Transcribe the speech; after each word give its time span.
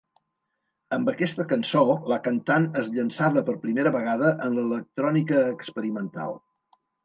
Amb 0.95 1.11
aquesta 1.11 1.45
cançó, 1.51 1.83
la 2.13 2.19
cantant 2.29 2.67
es 2.83 2.91
llançava 2.97 3.45
per 3.53 3.57
primera 3.69 3.95
vegada 3.99 4.35
en 4.49 4.59
l'electrònica 4.59 5.47
experimental. 5.55 6.39